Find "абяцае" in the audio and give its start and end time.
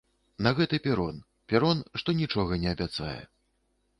2.75-3.21